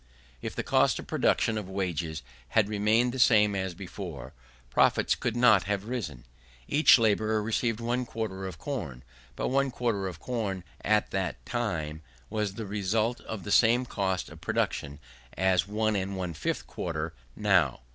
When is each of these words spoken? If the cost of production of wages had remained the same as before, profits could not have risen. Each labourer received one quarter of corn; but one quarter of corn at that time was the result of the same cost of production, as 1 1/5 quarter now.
If 0.41 0.55
the 0.55 0.63
cost 0.63 0.97
of 0.97 1.05
production 1.05 1.59
of 1.59 1.69
wages 1.69 2.23
had 2.47 2.67
remained 2.67 3.11
the 3.11 3.19
same 3.19 3.55
as 3.55 3.75
before, 3.75 4.33
profits 4.71 5.13
could 5.13 5.35
not 5.35 5.65
have 5.65 5.83
risen. 5.85 6.25
Each 6.67 6.97
labourer 6.97 7.43
received 7.43 7.79
one 7.79 8.07
quarter 8.07 8.47
of 8.47 8.57
corn; 8.57 9.03
but 9.35 9.49
one 9.49 9.69
quarter 9.69 10.07
of 10.07 10.19
corn 10.19 10.63
at 10.83 11.11
that 11.11 11.45
time 11.45 12.01
was 12.31 12.55
the 12.55 12.65
result 12.65 13.21
of 13.21 13.43
the 13.43 13.51
same 13.51 13.85
cost 13.85 14.29
of 14.29 14.41
production, 14.41 14.97
as 15.37 15.67
1 15.67 15.93
1/5 15.93 16.65
quarter 16.65 17.13
now. 17.35 17.81